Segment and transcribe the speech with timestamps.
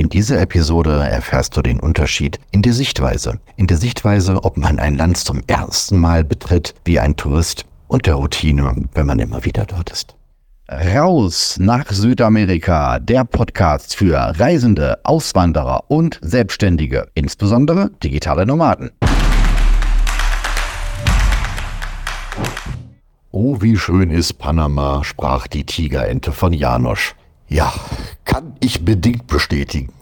[0.00, 3.38] In dieser Episode erfährst du den Unterschied in der Sichtweise.
[3.56, 8.06] In der Sichtweise, ob man ein Land zum ersten Mal betritt wie ein Tourist und
[8.06, 10.16] der Routine, wenn man immer wieder dort ist.
[10.70, 18.92] Raus nach Südamerika, der Podcast für Reisende, Auswanderer und Selbstständige, insbesondere digitale Nomaden.
[23.32, 27.14] Oh, wie schön ist Panama, sprach die Tigerente von Janosch.
[27.50, 27.72] Ja,
[28.24, 29.92] kann ich bedingt bestätigen.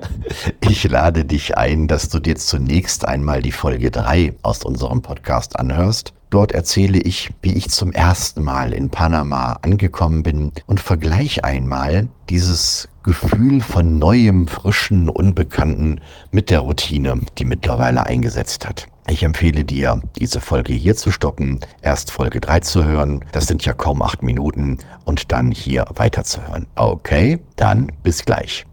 [0.60, 5.56] ich lade dich ein, dass du dir zunächst einmal die Folge 3 aus unserem Podcast
[5.60, 6.12] anhörst.
[6.30, 12.08] Dort erzähle ich, wie ich zum ersten Mal in Panama angekommen bin und vergleiche einmal
[12.28, 16.00] dieses Gefühl von neuem, frischen, unbekannten
[16.32, 18.88] mit der Routine, die mittlerweile eingesetzt hat.
[19.10, 23.64] Ich empfehle dir, diese Folge hier zu stoppen, erst Folge 3 zu hören, das sind
[23.64, 24.76] ja kaum acht Minuten,
[25.06, 26.66] und dann hier weiterzuhören.
[26.74, 28.66] Okay, dann bis gleich.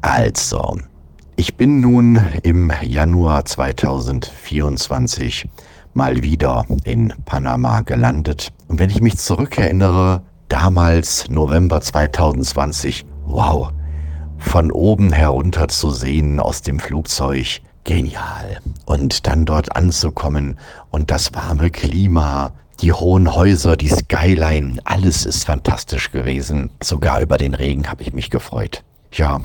[0.00, 0.78] Also,
[1.34, 5.48] ich bin nun im Januar 2024
[5.92, 8.52] mal wieder in Panama gelandet.
[8.68, 13.72] Und wenn ich mich zurückerinnere, damals November 2020, wow,
[14.38, 18.58] von oben herunter zu sehen aus dem Flugzeug, genial.
[18.86, 20.58] Und dann dort anzukommen
[20.90, 26.70] und das warme Klima, die hohen Häuser, die Skyline, alles ist fantastisch gewesen.
[26.82, 28.82] Sogar über den Regen habe ich mich gefreut.
[29.12, 29.42] Ja,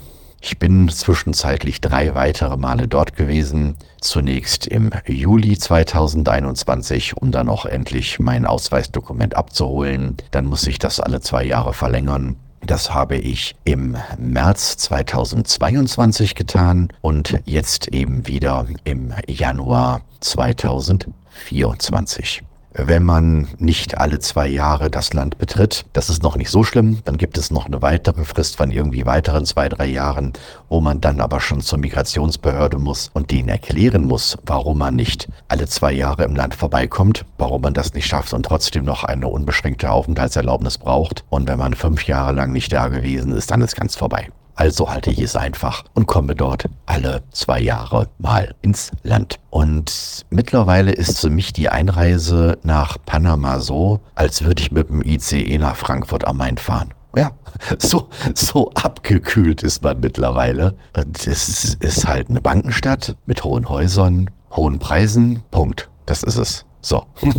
[0.48, 3.78] ich bin zwischenzeitlich drei weitere Male dort gewesen.
[4.00, 10.18] Zunächst im Juli 2021, um dann auch endlich mein Ausweisdokument abzuholen.
[10.30, 12.36] Dann muss ich das alle zwei Jahre verlängern.
[12.66, 22.42] Das habe ich im März 2022 getan und jetzt eben wieder im Januar 2024.
[22.78, 27.00] Wenn man nicht alle zwei Jahre das Land betritt, das ist noch nicht so schlimm.
[27.06, 30.34] Dann gibt es noch eine weitere Frist von irgendwie weiteren zwei, drei Jahren,
[30.68, 35.30] wo man dann aber schon zur Migrationsbehörde muss und denen erklären muss, warum man nicht
[35.48, 39.30] alle zwei Jahre im Land vorbeikommt, warum man das nicht schafft und trotzdem noch eine
[39.30, 41.24] unbeschränkte Aufenthaltserlaubnis braucht.
[41.30, 44.28] Und wenn man fünf Jahre lang nicht da gewesen ist, dann ist ganz vorbei.
[44.56, 49.40] Also halte ich es einfach und komme dort alle zwei Jahre mal ins Land.
[49.50, 55.02] Und mittlerweile ist für mich die Einreise nach Panama so, als würde ich mit dem
[55.02, 56.94] ICE nach Frankfurt am Main fahren.
[57.18, 57.32] Ja,
[57.80, 60.76] so, so abgekühlt ist man mittlerweile.
[60.96, 65.44] Und es ist halt eine Bankenstadt mit hohen Häusern, hohen Preisen.
[65.52, 65.90] Punkt.
[66.06, 66.66] Das ist es.
[66.82, 67.06] So.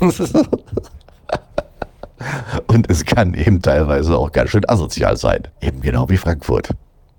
[2.67, 5.43] Und es kann eben teilweise auch ganz schön asozial sein.
[5.61, 6.71] Eben genau wie Frankfurt.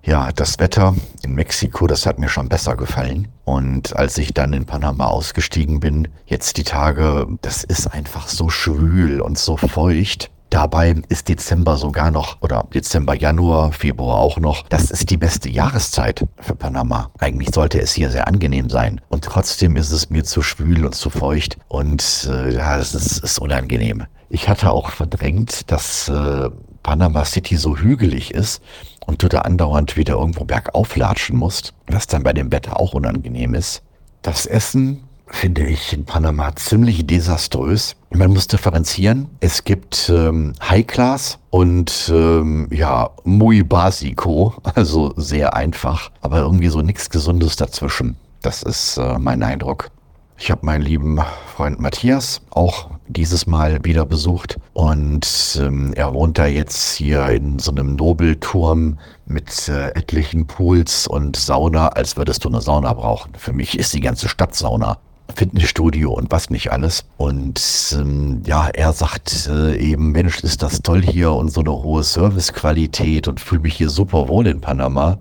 [0.07, 3.27] Ja, das Wetter in Mexiko, das hat mir schon besser gefallen.
[3.43, 8.47] Und als ich dann in Panama ausgestiegen bin, jetzt die Tage, das ist einfach so
[8.47, 10.31] schwül und so feucht.
[10.49, 15.49] Dabei ist Dezember sogar noch, oder Dezember, Januar, Februar auch noch, das ist die beste
[15.49, 17.11] Jahreszeit für Panama.
[17.19, 19.01] Eigentlich sollte es hier sehr angenehm sein.
[19.09, 21.57] Und trotzdem ist es mir zu schwül und zu feucht.
[21.67, 24.05] Und äh, ja, es ist, ist unangenehm.
[24.29, 26.49] Ich hatte auch verdrängt, dass äh,
[26.81, 28.61] Panama City so hügelig ist
[29.07, 32.93] und du da andauernd wieder irgendwo bergauf latschen musst, was dann bei dem Wetter auch
[32.93, 33.81] unangenehm ist.
[34.21, 37.95] Das Essen finde ich in Panama ziemlich desaströs.
[38.11, 39.29] Man muss differenzieren.
[39.39, 46.69] Es gibt ähm, High Class und ähm, ja, muy basico, also sehr einfach, aber irgendwie
[46.69, 48.17] so nichts Gesundes dazwischen.
[48.41, 49.89] Das ist äh, mein Eindruck.
[50.37, 51.19] Ich habe meinen lieben
[51.55, 57.59] Freund Matthias auch dieses Mal wieder besucht und ähm, er wohnt da jetzt hier in
[57.59, 63.33] so einem Nobelturm mit äh, etlichen Pools und Sauna, als würdest du eine Sauna brauchen.
[63.37, 64.97] Für mich ist die ganze Stadt Sauna.
[65.35, 67.03] Fitnessstudio und was nicht alles.
[67.17, 67.61] Und
[67.99, 72.03] ähm, ja, er sagt äh, eben, Mensch, ist das toll hier und so eine hohe
[72.03, 75.19] Servicequalität und fühle mich hier super wohl in Panama.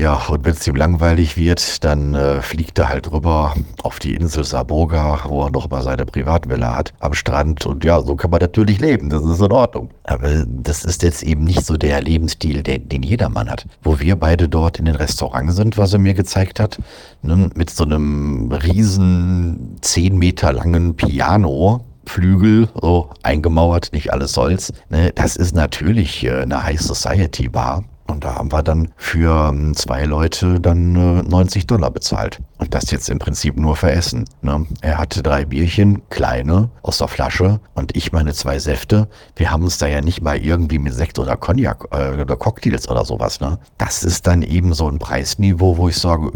[0.00, 4.14] Ja, und wenn es ihm langweilig wird, dann äh, fliegt er halt rüber auf die
[4.14, 7.66] Insel Saboga, wo er noch mal seine Privatvilla hat, am Strand.
[7.66, 9.90] Und ja, so kann man natürlich leben, das ist in Ordnung.
[10.04, 13.66] Aber das ist jetzt eben nicht so der Lebensstil, den, den jedermann hat.
[13.82, 16.78] Wo wir beide dort in den Restaurants sind, was er mir gezeigt hat,
[17.20, 24.72] ne, mit so einem riesen, zehn Meter langen Piano, Flügel, so eingemauert, nicht alles Holz.
[24.88, 27.84] Ne, das ist natürlich äh, eine High Society Bar.
[28.20, 32.38] Und da haben wir dann für ähm, zwei Leute dann äh, 90 Dollar bezahlt.
[32.58, 34.26] Und das jetzt im Prinzip nur für Essen.
[34.42, 34.66] Ne?
[34.82, 39.08] Er hatte drei Bierchen, kleine, aus der Flasche und ich meine zwei Säfte.
[39.36, 42.90] Wir haben uns da ja nicht mal irgendwie mit Sekt oder Cognac äh, oder Cocktails
[42.90, 43.40] oder sowas.
[43.40, 43.58] Ne?
[43.78, 46.30] Das ist dann eben so ein Preisniveau, wo ich sage,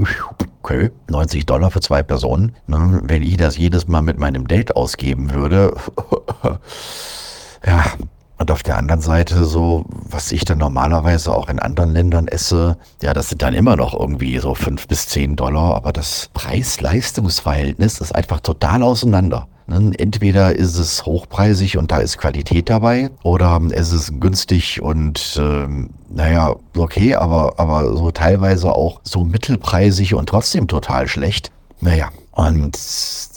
[0.63, 2.57] okay, 90 Dollar für zwei Personen.
[2.67, 3.03] Ne?
[3.05, 5.77] Wenn ich das jedes Mal mit meinem Date ausgeben würde,
[7.67, 7.85] ja,
[8.45, 12.77] Und auf der anderen Seite so, was ich dann normalerweise auch in anderen Ländern esse,
[13.01, 18.03] ja, das sind dann immer noch irgendwie so fünf bis zehn Dollar, aber das Preis-Leistungs-Verhältnis
[18.03, 19.49] ist einfach total auseinander.
[19.67, 25.41] Ne, entweder ist es hochpreisig und da ist Qualität dabei, oder es ist günstig und
[25.41, 31.51] ähm, naja, okay, aber, aber so teilweise auch so mittelpreisig und trotzdem total schlecht.
[31.81, 32.77] Naja, und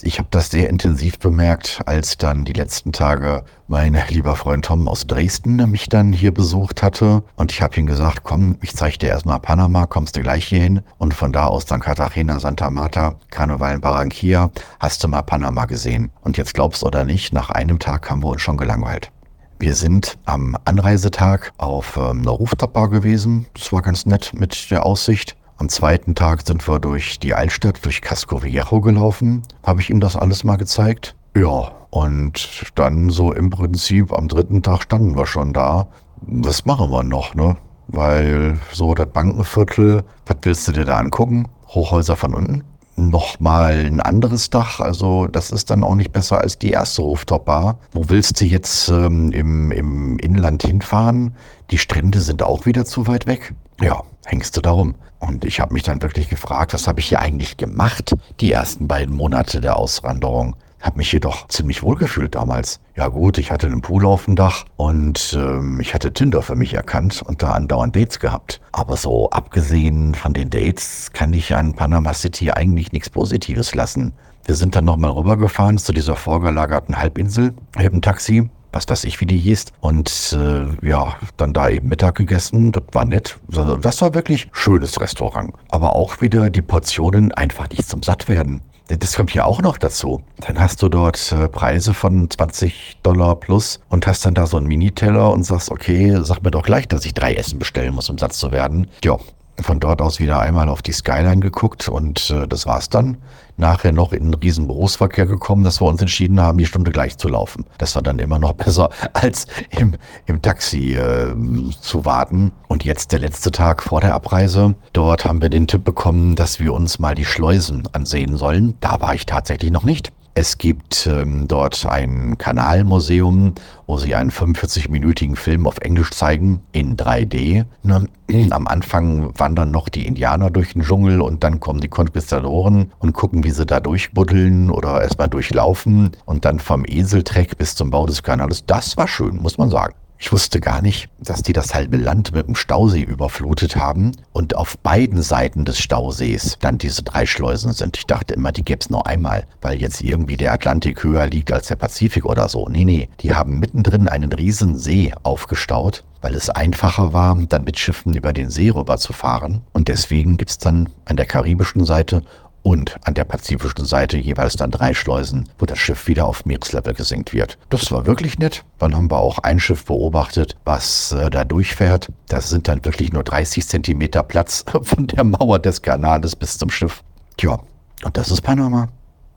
[0.02, 4.88] ich habe das sehr intensiv bemerkt, als dann die letzten Tage mein lieber Freund Tom
[4.88, 7.22] aus Dresden mich dann hier besucht hatte.
[7.36, 10.62] Und ich habe ihm gesagt, komm, ich zeige dir erstmal Panama, kommst du gleich hier
[10.62, 10.80] hin.
[10.98, 14.50] Und von da aus dann Cartagena, Santa Marta, Karneval in Barranquilla,
[14.80, 16.10] hast du mal Panama gesehen.
[16.22, 19.12] Und jetzt glaubst oder nicht, nach einem Tag haben wir uns schon gelangweilt.
[19.60, 23.46] Wir sind am Anreisetag auf ähm, einer Rooftop-Bar gewesen.
[23.54, 25.36] Das war ganz nett mit der Aussicht.
[25.60, 29.42] Am zweiten Tag sind wir durch die Altstadt, durch Casco Viejo gelaufen.
[29.64, 31.16] Habe ich ihm das alles mal gezeigt.
[31.36, 35.88] Ja, und dann so im Prinzip am dritten Tag standen wir schon da.
[36.20, 37.56] Was machen wir noch, ne?
[37.88, 41.48] Weil so das Bankenviertel, was willst du dir da angucken?
[41.66, 42.62] Hochhäuser von unten?
[42.94, 47.78] Nochmal ein anderes Dach, also das ist dann auch nicht besser als die erste Rooftop-Bar.
[47.92, 51.34] Wo willst du jetzt ähm, im, im Inland hinfahren?
[51.72, 53.54] Die Strände sind auch wieder zu weit weg.
[53.80, 54.96] Ja, hängst du darum.
[55.20, 58.88] Und ich habe mich dann wirklich gefragt, was habe ich hier eigentlich gemacht, die ersten
[58.88, 60.56] beiden Monate der Auswanderung.
[60.80, 62.80] Habe mich jedoch ziemlich wohl gefühlt damals.
[62.96, 66.54] Ja gut, ich hatte einen Pool auf dem Dach und ähm, ich hatte Tinder für
[66.54, 68.60] mich erkannt und da andauernd Dates gehabt.
[68.70, 74.12] Aber so abgesehen von den Dates kann ich an Panama City eigentlich nichts Positives lassen.
[74.44, 79.20] Wir sind dann nochmal rübergefahren zu dieser vorgelagerten Halbinsel mit dem Taxi was weiß ich,
[79.20, 79.66] wie die hieß.
[79.80, 82.72] Und äh, ja, dann da eben Mittag gegessen.
[82.72, 83.38] Das war nett.
[83.48, 85.54] Das war wirklich schönes Restaurant.
[85.68, 88.62] Aber auch wieder die Portionen einfach nicht zum Sattwerden.
[88.88, 90.22] Das kommt ja auch noch dazu.
[90.46, 94.56] Dann hast du dort äh, Preise von 20 Dollar plus und hast dann da so
[94.56, 98.08] einen Miniteller und sagst, okay, sag mir doch gleich, dass ich drei Essen bestellen muss,
[98.08, 98.88] um satt zu werden.
[99.04, 99.18] Ja,
[99.60, 103.18] von dort aus wieder einmal auf die Skyline geguckt und äh, das war's dann.
[103.56, 107.18] Nachher noch in einen riesen Berufsverkehr gekommen, dass wir uns entschieden haben, die Stunde gleich
[107.18, 107.64] zu laufen.
[107.78, 109.94] Das war dann immer noch besser, als im,
[110.26, 111.34] im Taxi äh,
[111.80, 112.52] zu warten.
[112.68, 114.74] Und jetzt der letzte Tag vor der Abreise.
[114.92, 118.74] Dort haben wir den Tipp bekommen, dass wir uns mal die Schleusen ansehen sollen.
[118.80, 120.12] Da war ich tatsächlich noch nicht.
[120.40, 123.54] Es gibt ähm, dort ein Kanalmuseum,
[123.88, 127.64] wo sie einen 45-minütigen Film auf Englisch zeigen, in 3D.
[127.82, 128.08] Ne?
[128.50, 133.14] Am Anfang wandern noch die Indianer durch den Dschungel und dann kommen die Konquistadoren und
[133.14, 138.06] gucken, wie sie da durchbuddeln oder erstmal durchlaufen und dann vom Eseltreck bis zum Bau
[138.06, 138.64] des Kanals.
[138.64, 139.94] Das war schön, muss man sagen.
[140.20, 144.56] Ich wusste gar nicht, dass die das halbe Land mit dem Stausee überflutet haben und
[144.56, 147.96] auf beiden Seiten des Stausees dann diese drei Schleusen sind.
[147.96, 151.52] Ich dachte immer, die gäbe es nur einmal, weil jetzt irgendwie der Atlantik höher liegt
[151.52, 152.68] als der Pazifik oder so.
[152.68, 157.78] Nee, nee, die haben mittendrin einen riesen See aufgestaut, weil es einfacher war, dann mit
[157.78, 159.62] Schiffen über den See rüber zu fahren.
[159.72, 162.24] Und deswegen gibt es dann an der karibischen Seite
[162.68, 166.92] und an der pazifischen Seite jeweils dann drei Schleusen, wo das Schiff wieder auf Meereslevel
[166.92, 167.56] gesenkt wird.
[167.70, 168.62] Das war wirklich nett.
[168.78, 172.12] Dann haben wir auch ein Schiff beobachtet, was äh, da durchfährt.
[172.26, 176.68] Das sind dann wirklich nur 30 Zentimeter Platz von der Mauer des Kanales bis zum
[176.68, 177.02] Schiff.
[177.38, 177.58] Tja,
[178.04, 178.88] und das ist Panama.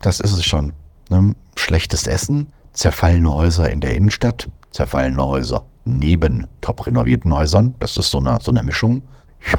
[0.02, 0.74] Das ist es schon.
[1.10, 1.34] Ne?
[1.56, 7.76] Schlechtes Essen, zerfallene Häuser in der Innenstadt, zerfallene Häuser neben top renovierten Häusern.
[7.80, 9.04] Das ist so eine, so eine Mischung.
[9.50, 9.58] Ja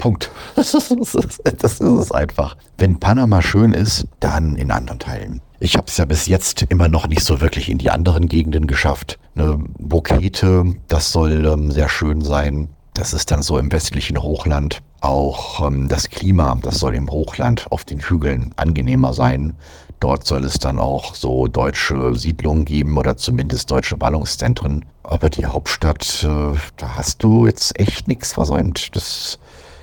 [0.00, 0.30] Punkt.
[0.56, 2.56] Das ist, es einfach.
[2.76, 5.40] Wenn Panama schön ist, dann in anderen Teilen.
[5.60, 8.66] Ich habe es ja bis jetzt immer noch nicht so wirklich in die anderen Gegenden
[8.66, 9.18] geschafft.
[9.34, 12.68] Eine Bokete, das soll ähm, sehr schön sein.
[12.94, 14.80] Das ist dann so im westlichen Hochland.
[15.00, 19.54] Auch ähm, das Klima, das soll im Hochland auf den Hügeln angenehmer sein.
[20.00, 24.86] Dort soll es dann auch so deutsche Siedlungen geben oder zumindest deutsche Ballungszentren.
[25.02, 28.96] Aber die Hauptstadt, äh, da hast du jetzt echt nichts versäumt.
[28.96, 29.38] Das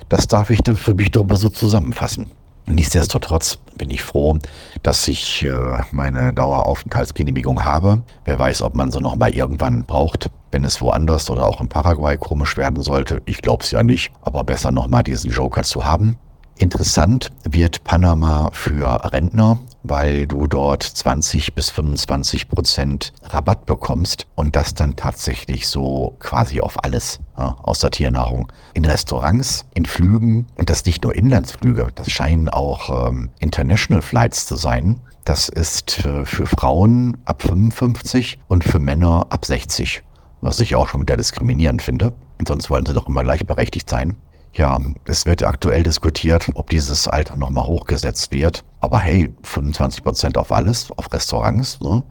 [0.08, 2.30] das darf ich dann für mich doch mal so zusammenfassen.
[2.66, 4.38] Nichtsdestotrotz bin ich froh,
[4.82, 8.02] dass ich äh, meine Daueraufenthaltsgenehmigung habe.
[8.24, 11.68] Wer weiß, ob man sie noch mal irgendwann braucht, wenn es woanders oder auch in
[11.68, 13.22] Paraguay komisch werden sollte.
[13.24, 16.18] Ich glaube es ja nicht, aber besser noch mal diesen Joker zu haben.
[16.58, 24.56] Interessant wird Panama für Rentner, weil du dort 20 bis 25 Prozent Rabatt bekommst und
[24.56, 28.52] das dann tatsächlich so quasi auf alles, ja, außer Tiernahrung.
[28.74, 34.46] In Restaurants, in Flügen und das nicht nur Inlandsflüge, das scheinen auch ähm, International Flights
[34.46, 34.98] zu sein.
[35.24, 40.02] Das ist äh, für Frauen ab 55 und für Männer ab 60,
[40.40, 42.14] was ich auch schon wieder diskriminierend finde.
[42.48, 44.16] sonst wollen sie doch immer gleichberechtigt sein.
[44.58, 48.64] Ja, es wird aktuell diskutiert, ob dieses Alter nochmal hochgesetzt wird.
[48.80, 52.02] Aber hey, 25 Prozent auf alles, auf Restaurants, ne?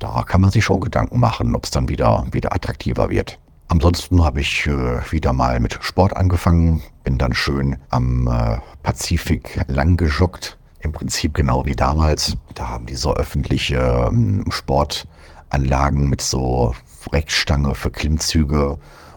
[0.00, 3.38] da kann man sich schon Gedanken machen, ob es dann wieder, wieder attraktiver wird.
[3.68, 9.64] Ansonsten habe ich äh, wieder mal mit Sport angefangen, bin dann schön am äh, Pazifik
[9.68, 10.58] lang gejoggt.
[10.80, 12.36] Im Prinzip genau wie damals.
[12.54, 16.74] Da haben die so öffentliche ähm, Sportanlagen mit so
[17.10, 18.76] Reckstange für Klimmzüge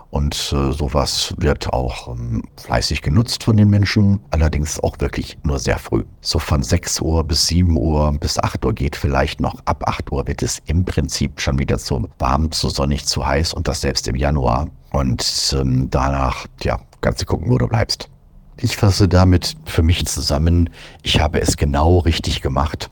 [0.09, 5.59] und äh, sowas wird auch ähm, fleißig genutzt von den Menschen, allerdings auch wirklich nur
[5.59, 6.03] sehr früh.
[6.21, 9.55] So von 6 Uhr bis 7 Uhr bis 8 Uhr geht vielleicht noch.
[9.65, 13.53] Ab 8 Uhr wird es im Prinzip schon wieder zu warm, zu sonnig, zu heiß
[13.53, 14.69] und das selbst im Januar.
[14.91, 18.09] Und ähm, danach, ja, kannst du gucken, wo du bleibst.
[18.59, 20.69] Ich fasse damit für mich zusammen,
[21.03, 22.89] ich habe es genau richtig gemacht,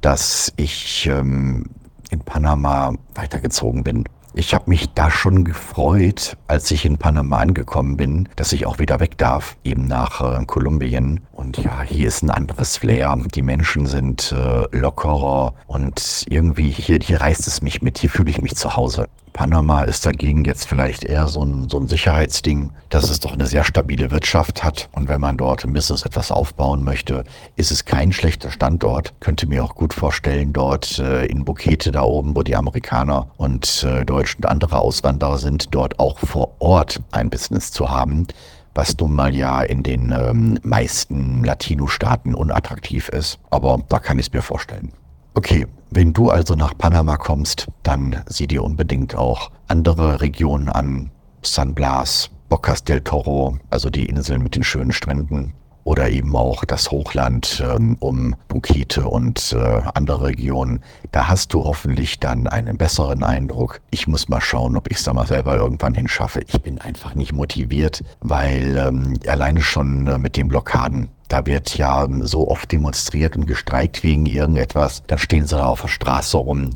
[0.00, 1.70] dass ich ähm,
[2.10, 4.04] in Panama weitergezogen bin.
[4.38, 8.78] Ich habe mich da schon gefreut, als ich in Panama angekommen bin, dass ich auch
[8.78, 11.22] wieder weg darf, eben nach äh, Kolumbien.
[11.32, 13.16] Und ja, hier ist ein anderes Flair.
[13.34, 17.96] Die Menschen sind äh, lockerer und irgendwie hier, hier reißt es mich mit.
[17.96, 19.08] Hier fühle ich mich zu Hause.
[19.36, 23.46] Panama ist dagegen jetzt vielleicht eher so ein, so ein Sicherheitsding, dass es doch eine
[23.46, 24.88] sehr stabile Wirtschaft hat.
[24.92, 27.22] Und wenn man dort im Business etwas aufbauen möchte,
[27.54, 29.12] ist es kein schlechter Standort.
[29.20, 33.84] Könnte mir auch gut vorstellen, dort äh, in Bukete da oben, wo die Amerikaner und
[33.86, 38.26] äh, Deutschen und andere Auswanderer sind, dort auch vor Ort ein Business zu haben
[38.74, 43.38] was nun mal ja in den ähm, meisten Latino-Staaten unattraktiv ist.
[43.48, 44.92] Aber da kann ich es mir vorstellen.
[45.36, 51.10] Okay, wenn du also nach Panama kommst, dann sieh dir unbedingt auch andere Regionen an.
[51.42, 55.52] San Blas, Bocas del Toro, also die Inseln mit den schönen Stränden.
[55.86, 60.82] Oder eben auch das Hochland ähm, um Bukete und äh, andere Regionen.
[61.12, 63.80] Da hast du hoffentlich dann einen besseren Eindruck.
[63.92, 66.40] Ich muss mal schauen, ob ich es da mal selber irgendwann hinschaffe.
[66.48, 71.78] Ich bin einfach nicht motiviert, weil ähm, alleine schon äh, mit den Blockaden da wird
[71.78, 75.04] ja so oft demonstriert und gestreikt wegen irgendetwas.
[75.06, 76.70] Dann stehen sie da auf der Straße rum,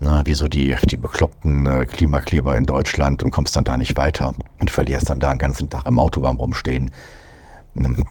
[0.00, 3.96] ne, wie so die, die bekloppten äh, Klimakleber in Deutschland und kommst dann da nicht
[3.96, 6.90] weiter und verlierst dann da einen ganzen Tag im Auto beim Rumstehen.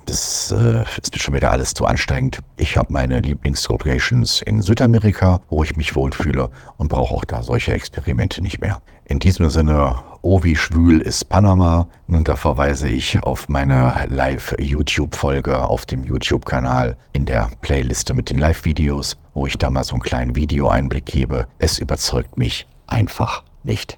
[0.05, 2.39] Das äh, ist schon wieder alles zu anstrengend.
[2.57, 7.71] Ich habe meine Lieblingslocations in Südamerika, wo ich mich wohlfühle und brauche auch da solche
[7.71, 8.81] Experimente nicht mehr.
[9.05, 11.87] In diesem Sinne, oh wie schwül ist Panama.
[12.07, 18.39] Und da verweise ich auf meine Live-YouTube-Folge auf dem YouTube-Kanal in der Playliste mit den
[18.39, 21.47] Live-Videos, wo ich da mal so einen kleinen Video-Einblick gebe.
[21.57, 23.97] Es überzeugt mich einfach nicht.